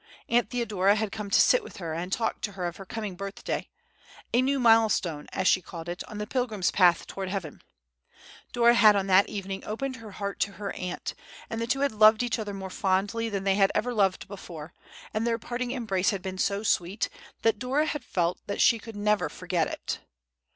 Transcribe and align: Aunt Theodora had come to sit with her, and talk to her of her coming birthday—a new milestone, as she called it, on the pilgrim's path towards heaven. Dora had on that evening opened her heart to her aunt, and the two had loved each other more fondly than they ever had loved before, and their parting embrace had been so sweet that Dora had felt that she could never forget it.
Aunt 0.29 0.49
Theodora 0.49 0.95
had 0.95 1.11
come 1.11 1.29
to 1.29 1.39
sit 1.39 1.63
with 1.63 1.77
her, 1.77 1.93
and 1.93 2.11
talk 2.11 2.41
to 2.41 2.53
her 2.53 2.65
of 2.65 2.77
her 2.77 2.87
coming 2.87 3.15
birthday—a 3.15 4.41
new 4.41 4.59
milestone, 4.59 5.27
as 5.31 5.47
she 5.47 5.61
called 5.61 5.87
it, 5.87 6.03
on 6.09 6.17
the 6.17 6.25
pilgrim's 6.25 6.71
path 6.71 7.05
towards 7.05 7.31
heaven. 7.31 7.61
Dora 8.51 8.73
had 8.73 8.95
on 8.95 9.05
that 9.05 9.29
evening 9.29 9.63
opened 9.63 9.97
her 9.97 10.13
heart 10.13 10.39
to 10.39 10.53
her 10.53 10.73
aunt, 10.73 11.13
and 11.51 11.61
the 11.61 11.67
two 11.67 11.81
had 11.81 11.91
loved 11.91 12.23
each 12.23 12.39
other 12.39 12.51
more 12.55 12.71
fondly 12.71 13.29
than 13.29 13.43
they 13.43 13.59
ever 13.75 13.91
had 13.91 13.95
loved 13.95 14.27
before, 14.27 14.73
and 15.13 15.27
their 15.27 15.37
parting 15.37 15.69
embrace 15.69 16.09
had 16.09 16.23
been 16.23 16.39
so 16.39 16.63
sweet 16.63 17.07
that 17.43 17.59
Dora 17.59 17.85
had 17.85 18.03
felt 18.03 18.39
that 18.47 18.59
she 18.59 18.79
could 18.79 18.95
never 18.95 19.29
forget 19.29 19.67
it. 19.67 19.99